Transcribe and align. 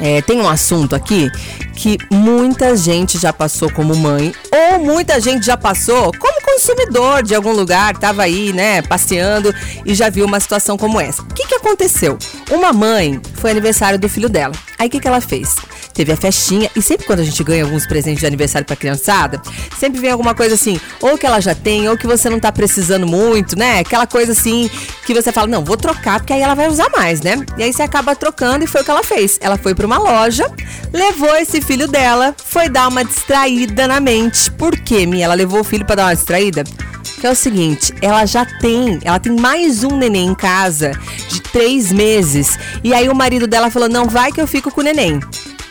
É, 0.00 0.20
tem 0.22 0.40
um 0.40 0.48
assunto 0.48 0.94
aqui 0.94 1.30
que 1.74 1.98
muita 2.10 2.76
gente 2.76 3.18
já 3.18 3.32
passou 3.32 3.70
como 3.70 3.96
mãe 3.96 4.32
ou 4.52 4.78
muita 4.84 5.20
gente 5.20 5.46
já 5.46 5.56
passou 5.56 6.12
como 6.18 6.42
consumidor 6.42 7.22
de 7.22 7.34
algum 7.34 7.52
lugar, 7.52 7.96
tava 7.96 8.22
aí, 8.22 8.52
né, 8.52 8.80
passeando 8.82 9.52
e 9.84 9.94
já 9.94 10.08
viu 10.08 10.24
uma 10.24 10.40
situação 10.40 10.76
como 10.76 11.00
essa. 11.00 11.22
O 11.22 11.26
que, 11.26 11.46
que 11.46 11.54
aconteceu? 11.54 12.18
Uma 12.50 12.72
mãe 12.72 13.20
foi 13.34 13.50
aniversário 13.50 13.98
do 13.98 14.08
filho 14.08 14.28
dela. 14.28 14.54
Aí 14.84 14.88
o 14.88 14.90
que, 14.90 15.00
que 15.00 15.08
ela 15.08 15.20
fez? 15.22 15.56
Teve 15.94 16.12
a 16.12 16.16
festinha 16.16 16.70
e 16.76 16.82
sempre 16.82 17.06
quando 17.06 17.20
a 17.20 17.24
gente 17.24 17.42
ganha 17.42 17.64
alguns 17.64 17.86
presentes 17.86 18.20
de 18.20 18.26
aniversário 18.26 18.66
pra 18.66 18.76
criançada, 18.76 19.40
sempre 19.78 19.98
vem 19.98 20.10
alguma 20.10 20.34
coisa 20.34 20.56
assim, 20.56 20.78
ou 21.00 21.16
que 21.16 21.24
ela 21.24 21.40
já 21.40 21.54
tem, 21.54 21.88
ou 21.88 21.96
que 21.96 22.06
você 22.06 22.28
não 22.28 22.38
tá 22.38 22.52
precisando 22.52 23.06
muito, 23.06 23.58
né? 23.58 23.78
Aquela 23.78 24.06
coisa 24.06 24.32
assim 24.32 24.68
que 25.06 25.14
você 25.14 25.32
fala, 25.32 25.46
não, 25.46 25.64
vou 25.64 25.78
trocar 25.78 26.20
porque 26.20 26.34
aí 26.34 26.42
ela 26.42 26.54
vai 26.54 26.68
usar 26.68 26.90
mais, 26.90 27.22
né? 27.22 27.36
E 27.56 27.62
aí 27.62 27.72
você 27.72 27.82
acaba 27.82 28.14
trocando 28.14 28.62
e 28.62 28.66
foi 28.66 28.82
o 28.82 28.84
que 28.84 28.90
ela 28.90 29.02
fez. 29.02 29.38
Ela 29.40 29.56
foi 29.56 29.74
para 29.74 29.86
uma 29.86 29.96
loja, 29.96 30.52
levou 30.92 31.34
esse 31.36 31.62
filho 31.62 31.88
dela, 31.88 32.34
foi 32.36 32.68
dar 32.68 32.88
uma 32.88 33.02
distraída 33.02 33.88
na 33.88 34.00
mente. 34.00 34.50
Por 34.50 34.78
quê, 34.78 35.06
Mia? 35.06 35.24
Ela 35.24 35.34
levou 35.34 35.60
o 35.60 35.64
filho 35.64 35.86
para 35.86 35.94
dar 35.94 36.04
uma 36.08 36.14
distraída? 36.14 36.62
Que 37.18 37.26
é 37.26 37.30
o 37.30 37.34
seguinte, 37.34 37.94
ela 38.02 38.26
já 38.26 38.44
tem, 38.44 38.98
ela 39.02 39.18
tem 39.18 39.34
mais 39.34 39.82
um 39.82 39.96
neném 39.96 40.26
em 40.26 40.34
casa 40.34 40.92
três 41.54 41.92
meses. 41.92 42.58
E 42.82 42.92
aí 42.92 43.08
o 43.08 43.14
marido 43.14 43.46
dela 43.46 43.70
falou: 43.70 43.88
não 43.88 44.08
vai 44.08 44.32
que 44.32 44.40
eu 44.40 44.46
fico 44.46 44.72
com 44.72 44.80
o 44.80 44.84
neném. 44.84 45.20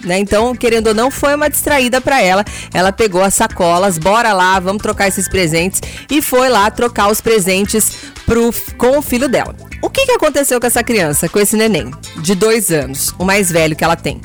Né? 0.02 0.18
Então, 0.18 0.56
querendo 0.56 0.88
ou 0.88 0.94
não, 0.94 1.12
foi 1.12 1.36
uma 1.36 1.50
distraída 1.50 2.00
para 2.02 2.22
ela. 2.22 2.44
Ela 2.74 2.92
pegou 2.92 3.22
as 3.22 3.34
sacolas, 3.34 3.98
bora 3.98 4.34
lá, 4.34 4.60
vamos 4.60 4.82
trocar 4.82 5.08
esses 5.08 5.28
presentes 5.28 5.82
e 6.10 6.22
foi 6.22 6.50
lá 6.50 6.70
trocar 6.72 7.10
os 7.10 7.22
presentes 7.22 7.98
pro, 8.26 8.54
com 8.78 8.98
o 8.98 9.02
filho 9.02 9.30
dela. 9.30 9.56
O 9.82 9.90
que, 9.90 10.06
que 10.06 10.12
aconteceu 10.12 10.60
com 10.60 10.68
essa 10.68 10.84
criança, 10.84 11.30
com 11.30 11.40
esse 11.40 11.56
neném 11.56 11.92
de 12.18 12.36
dois 12.36 12.72
anos, 12.72 13.14
o 13.18 13.26
mais 13.26 13.52
velho 13.52 13.76
que 13.76 13.84
ela 13.84 13.96
tem? 13.96 14.22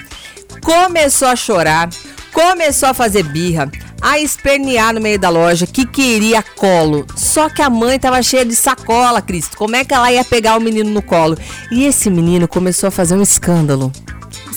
Começou 0.63 1.29
a 1.29 1.37
chorar, 1.37 1.89
começou 2.33 2.89
a 2.89 2.95
fazer 2.95 3.23
birra, 3.23 3.71
a 4.01 4.19
espernear 4.19 4.95
no 4.95 5.01
meio 5.01 5.19
da 5.19 5.29
loja 5.29 5.67
que 5.67 5.87
queria 5.87 6.43
colo. 6.43 7.07
Só 7.17 7.49
que 7.49 7.63
a 7.63 7.71
mãe 7.71 7.99
tava 7.99 8.23
cheia 8.23 8.45
de 8.45 8.55
sacola, 8.55 9.21
Cristo. 9.21 9.57
Como 9.57 9.77
é 9.77 9.85
que 9.85 9.95
ela 9.95 10.13
ia 10.13 10.25
pegar 10.25 10.57
o 10.57 10.61
menino 10.61 10.91
no 10.91 11.03
colo? 11.03 11.37
E 11.71 11.85
esse 11.85 12.09
menino 12.11 12.47
começou 12.47 12.89
a 12.89 12.91
fazer 12.91 13.15
um 13.15 13.23
escândalo 13.23 13.93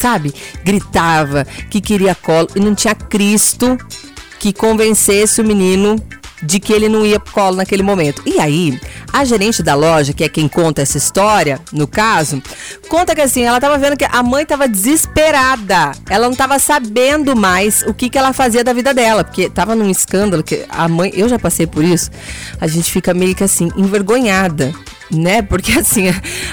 sabe? 0.02 0.34
Gritava 0.64 1.46
que 1.70 1.80
queria 1.80 2.16
colo 2.16 2.48
e 2.56 2.60
não 2.60 2.74
tinha 2.74 2.96
Cristo 2.96 3.78
que 4.40 4.52
convencesse 4.52 5.40
o 5.40 5.46
menino 5.46 5.96
de 6.42 6.60
que 6.60 6.74
ele 6.74 6.90
não 6.90 7.06
ia 7.06 7.20
pro 7.20 7.34
colo 7.34 7.58
naquele 7.58 7.84
momento. 7.84 8.22
E 8.26 8.40
aí, 8.40 8.80
a 9.12 9.24
gerente 9.24 9.62
da 9.62 9.76
loja, 9.76 10.14
que 10.14 10.24
é 10.24 10.30
quem 10.30 10.48
conta 10.48 10.82
essa 10.82 10.98
história, 10.98 11.60
no 11.72 11.88
caso, 11.88 12.42
conta 12.88 13.14
que 13.16 13.22
assim, 13.22 13.44
ela 13.44 13.60
tava 13.60 13.78
vendo 13.78 13.98
que 13.98 14.06
a 14.06 14.24
mãe 14.24 14.46
tava 14.46 14.68
desesperada. 14.68 15.92
Ela 16.10 16.28
não 16.28 16.36
tava 16.36 16.60
sabendo 16.60 17.36
mais 17.36 17.84
o 17.84 17.94
que, 17.94 18.10
que 18.10 18.18
ela 18.18 18.34
fazia 18.34 18.64
da 18.64 18.74
vida 18.74 18.94
dela, 18.94 19.24
porque 19.24 19.50
tava 19.50 19.76
num 19.76 19.90
escândalo 19.90 20.44
que 20.44 20.66
a 20.70 20.88
mãe, 20.88 21.12
eu 21.14 21.30
já 21.30 21.38
passei 21.38 21.68
por 21.68 21.84
isso. 21.84 22.10
A 22.60 22.68
gente 22.68 22.92
fica 22.92 23.14
meio 23.14 23.36
que 23.36 23.44
assim 23.44 23.70
envergonhada 23.76 24.74
né? 25.12 25.42
Porque 25.42 25.74
assim, 25.78 26.08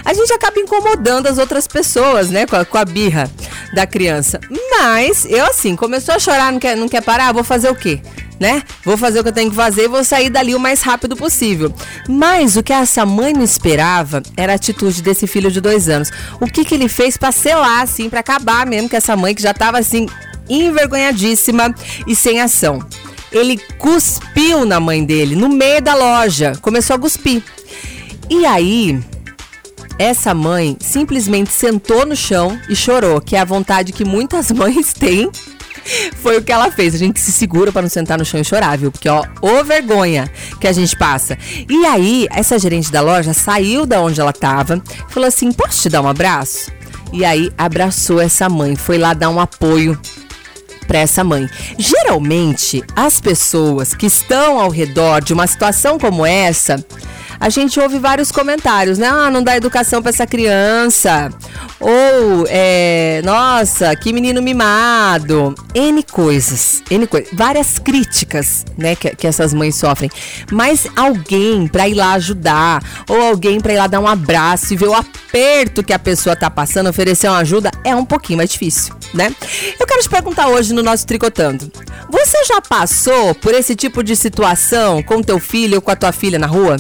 a 0.05 0.14
gente 0.14 0.33
acaba 0.33 0.59
incomodando 0.59 1.27
as 1.27 1.39
outras 1.39 1.66
pessoas, 1.66 2.31
né? 2.31 2.47
Com 2.47 2.56
a, 2.56 2.64
com 2.64 2.77
a 2.77 2.84
birra 2.84 3.31
da 3.72 3.86
criança. 3.86 4.41
Mas 4.81 5.25
eu, 5.27 5.44
assim, 5.47 5.77
começou 5.77 6.14
a 6.14 6.19
chorar, 6.19 6.53
não 6.53 6.59
quer, 6.59 6.77
não 6.77 6.89
quer 6.89 7.03
parar, 7.03 7.33
vou 7.33 7.44
fazer 7.44 7.70
o 7.70 7.75
quê? 7.75 8.00
Né? 8.39 8.62
Vou 8.84 8.97
fazer 8.97 9.19
o 9.19 9.22
que 9.22 9.31
eu 9.31 9.34
tenho 9.34 9.50
que 9.50 9.56
fazer 9.56 9.84
e 9.84 9.89
vou 9.89 10.05
sair 10.05 10.31
dali 10.31 10.55
o 10.55 10.61
mais 10.61 10.81
rápido 10.81 11.17
possível. 11.17 11.75
Mas 12.08 12.56
o 12.56 12.62
que 12.62 12.72
essa 12.72 13.05
mãe 13.05 13.33
não 13.33 13.42
esperava 13.42 14.22
era 14.36 14.53
a 14.53 14.56
atitude 14.56 15.03
desse 15.03 15.27
filho 15.27 15.50
de 15.50 15.61
dois 15.61 15.89
anos. 15.89 16.11
O 16.41 16.47
que, 16.47 16.64
que 16.64 16.75
ele 16.75 16.89
fez 16.89 17.16
para 17.16 17.33
selar, 17.33 17.83
assim, 17.83 18.09
para 18.09 18.20
acabar 18.20 18.64
mesmo 18.64 18.89
com 18.89 18.97
essa 18.97 19.16
mãe 19.16 19.34
que 19.34 19.42
já 19.42 19.53
tava 19.53 19.78
assim, 19.78 20.06
envergonhadíssima 20.48 21.75
e 22.06 22.14
sem 22.14 22.41
ação. 22.41 22.81
Ele 23.31 23.59
cuspiu 23.78 24.64
na 24.64 24.81
mãe 24.81 25.05
dele, 25.05 25.36
no 25.36 25.48
meio 25.48 25.83
da 25.83 25.94
loja. 25.94 26.53
Começou 26.62 26.97
a 26.97 26.98
cuspir. 26.98 27.43
E 28.31 28.47
aí, 28.47 28.98
essa 29.98 30.32
mãe 30.32 30.77
simplesmente 30.81 31.50
sentou 31.50 32.06
no 32.06 32.16
chão 32.16 32.59
e 32.69 32.77
chorou, 32.77 33.21
que 33.21 33.37
é 33.37 33.41
a 33.41 33.44
vontade 33.44 33.93
que 33.93 34.04
muitas 34.04 34.50
mães 34.53 34.93
têm. 34.93 35.31
Foi 36.22 36.38
o 36.38 36.42
que 36.42 36.53
ela 36.53 36.70
fez. 36.70 36.94
A 36.94 36.98
gente 36.98 37.20
se 37.20 37.32
segura 37.32 37.72
para 37.72 37.82
não 37.82 37.88
sentar 37.88 38.19
no 38.19 38.25
chão 38.25 38.41
e 38.41 38.44
chorar, 38.44 38.76
viu? 38.78 38.91
Porque, 38.91 39.09
ó, 39.09 39.25
ô 39.41 39.64
vergonha 39.64 40.31
que 40.60 40.66
a 40.66 40.72
gente 40.72 40.97
passa. 40.97 41.36
E 41.69 41.86
aí, 41.86 42.26
essa 42.31 42.59
gerente 42.59 42.91
da 42.91 43.00
loja 43.00 43.32
saiu 43.32 43.86
da 43.86 44.00
onde 44.00 44.20
ela 44.20 44.32
tava, 44.32 44.82
falou 45.09 45.28
assim: 45.28 45.53
Posso 45.53 45.82
te 45.82 45.88
dar 45.88 46.03
um 46.03 46.09
abraço? 46.09 46.70
E 47.12 47.25
aí, 47.25 47.50
abraçou 47.56 48.20
essa 48.20 48.48
mãe, 48.48 48.76
foi 48.76 48.98
lá 48.98 49.14
dar 49.14 49.31
um 49.31 49.41
apoio 49.41 49.98
para 50.86 50.98
essa 50.98 51.22
mãe. 51.22 51.48
Geralmente, 51.78 52.82
as 52.97 53.20
pessoas 53.20 53.94
que 53.94 54.06
estão 54.06 54.59
ao 54.59 54.70
redor 54.70 55.22
de 55.22 55.32
uma 55.32 55.47
situação 55.47 55.98
como 55.98 56.25
essa 56.25 56.82
a 57.41 57.49
gente 57.49 57.78
ouve 57.78 57.99
vários 57.99 58.32
comentários, 58.32 58.99
né? 58.99 59.09
Ah, 59.09 59.31
não 59.31 59.43
dá 59.43 59.56
educação 59.56 60.03
para 60.03 60.10
essa 60.10 60.26
criança. 60.26 61.31
Ou, 61.81 62.44
é, 62.49 63.22
nossa, 63.25 63.94
que 63.94 64.12
menino 64.12 64.43
mimado. 64.43 65.54
N 65.75 66.03
coisas, 66.03 66.82
N 66.91 67.06
coisas. 67.06 67.31
Várias 67.32 67.78
críticas, 67.78 68.65
né, 68.77 68.97
que, 68.97 69.15
que 69.15 69.27
essas 69.27 69.54
mães 69.54 69.77
sofrem. 69.77 70.10
Mas 70.50 70.87
alguém 70.97 71.69
para 71.69 71.88
ir 71.88 71.94
lá 71.94 72.12
ajudar, 72.15 72.82
ou 73.09 73.21
alguém 73.21 73.60
para 73.60 73.72
ir 73.72 73.77
lá 73.77 73.87
dar 73.87 74.00
um 74.00 74.09
abraço 74.09 74.72
e 74.72 74.77
ver 74.77 74.88
o 74.88 74.94
aperto 74.94 75.84
que 75.84 75.93
a 75.93 75.98
pessoa 75.98 76.34
tá 76.34 76.50
passando, 76.50 76.88
oferecer 76.88 77.28
uma 77.28 77.38
ajuda, 77.38 77.71
é 77.84 77.94
um 77.94 78.04
pouquinho 78.04 78.38
mais 78.38 78.50
difícil, 78.50 78.94
né? 79.15 79.32
Eu 79.78 79.87
quero 79.87 80.03
te 80.03 80.09
perguntar 80.09 80.48
hoje 80.48 80.75
no 80.75 80.82
nosso 80.82 81.06
Tricotando. 81.06 81.71
Você 82.10 82.44
já 82.44 82.60
passou 82.60 83.34
por 83.34 83.54
esse 83.54 83.77
tipo 83.77 84.03
de 84.03 84.16
situação 84.16 85.03
com 85.03 85.22
teu 85.22 85.38
filho 85.38 85.77
ou 85.77 85.82
com 85.82 85.91
a 85.91 85.97
tua 85.97 86.12
filha 86.12 86.38
na 86.38 86.47
rua? 86.47 86.77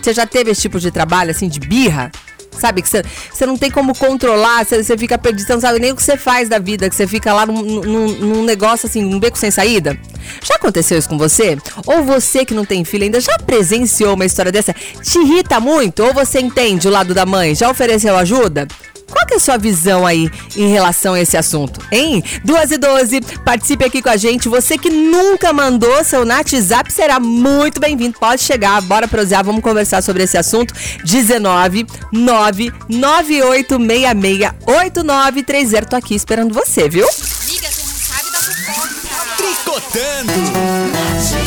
Você 0.00 0.12
já 0.12 0.26
teve 0.26 0.50
esse 0.50 0.60
tipo 0.60 0.78
de 0.78 0.90
trabalho, 0.90 1.30
assim, 1.30 1.48
de 1.48 1.60
birra? 1.60 2.10
Sabe, 2.58 2.82
que 2.82 2.88
você 2.88 3.46
não 3.46 3.56
tem 3.56 3.70
como 3.70 3.96
controlar, 3.96 4.66
você 4.66 4.98
fica 4.98 5.16
perdido, 5.16 5.48
não 5.48 5.60
sabe 5.60 5.78
nem 5.78 5.92
o 5.92 5.96
que 5.96 6.02
você 6.02 6.16
faz 6.16 6.48
da 6.48 6.58
vida, 6.58 6.90
que 6.90 6.96
você 6.96 7.06
fica 7.06 7.32
lá 7.32 7.46
num, 7.46 7.62
num, 7.62 8.06
num, 8.14 8.42
negócio 8.42 8.88
assim, 8.88 9.04
um 9.04 9.20
beco 9.20 9.38
sem 9.38 9.50
saída. 9.50 9.96
Já 10.42 10.56
aconteceu 10.56 10.98
isso 10.98 11.08
com 11.08 11.16
você? 11.16 11.56
Ou 11.86 12.02
você 12.02 12.44
que 12.44 12.54
não 12.54 12.64
tem 12.64 12.84
filho 12.84 13.04
ainda 13.04 13.20
já 13.20 13.38
presenciou 13.38 14.14
uma 14.14 14.26
história 14.26 14.50
dessa? 14.50 14.72
Te 14.72 15.18
irrita 15.18 15.60
muito? 15.60 16.02
Ou 16.02 16.12
você 16.12 16.40
entende 16.40 16.88
o 16.88 16.90
lado 16.90 17.14
da 17.14 17.24
mãe? 17.24 17.54
Já 17.54 17.70
ofereceu 17.70 18.16
ajuda? 18.16 18.66
Qual 19.10 19.26
que 19.26 19.34
é 19.34 19.36
a 19.36 19.40
sua 19.40 19.56
visão 19.56 20.06
aí 20.06 20.30
em 20.56 20.68
relação 20.68 21.14
a 21.14 21.20
esse 21.20 21.36
assunto, 21.36 21.80
hein? 21.90 22.22
2 22.44 22.70
e 22.72 22.78
12, 22.78 23.20
participe 23.44 23.84
aqui 23.84 24.00
com 24.02 24.10
a 24.10 24.16
gente. 24.16 24.48
Você 24.48 24.78
que 24.78 24.90
nunca 24.90 25.52
mandou 25.52 26.04
seu 26.04 26.24
WhatsApp 26.26 26.92
será 26.92 27.18
muito 27.18 27.80
bem-vindo. 27.80 28.18
Pode 28.18 28.42
chegar, 28.42 28.80
bora 28.82 29.08
prosear, 29.08 29.44
vamos 29.44 29.62
conversar 29.62 30.02
sobre 30.02 30.22
esse 30.22 30.36
assunto. 30.36 30.74
19 31.04 31.86
99866 32.12 34.52
8930. 34.66 35.86
Tô 35.86 35.96
aqui 35.96 36.14
esperando 36.14 36.52
você, 36.52 36.88
viu? 36.88 37.06
Liga, 37.46 37.68
você 37.70 37.82
não 37.82 37.96
sabe 37.96 38.30
da 38.30 38.38
fofoca. 38.38 38.88
Tricotando. 39.36 40.32